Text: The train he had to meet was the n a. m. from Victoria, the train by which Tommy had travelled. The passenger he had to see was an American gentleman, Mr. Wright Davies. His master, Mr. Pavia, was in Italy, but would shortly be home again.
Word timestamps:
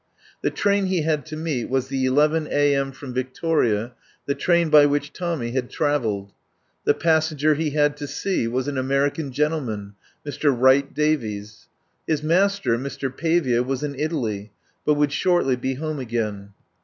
The 0.41 0.49
train 0.49 0.87
he 0.87 1.03
had 1.03 1.27
to 1.27 1.35
meet 1.37 1.69
was 1.69 1.89
the 1.89 2.07
n 2.07 2.47
a. 2.49 2.73
m. 2.75 2.91
from 2.91 3.13
Victoria, 3.13 3.93
the 4.25 4.33
train 4.33 4.69
by 4.71 4.87
which 4.87 5.13
Tommy 5.13 5.51
had 5.51 5.69
travelled. 5.69 6.33
The 6.85 6.95
passenger 6.95 7.53
he 7.53 7.69
had 7.69 7.95
to 7.97 8.07
see 8.07 8.47
was 8.47 8.67
an 8.67 8.79
American 8.79 9.31
gentleman, 9.31 9.93
Mr. 10.25 10.51
Wright 10.59 10.91
Davies. 10.91 11.67
His 12.07 12.23
master, 12.23 12.79
Mr. 12.79 13.15
Pavia, 13.15 13.61
was 13.61 13.83
in 13.83 13.93
Italy, 13.93 14.51
but 14.85 14.95
would 14.95 15.11
shortly 15.11 15.55
be 15.55 15.75
home 15.75 15.99
again. 15.99 16.53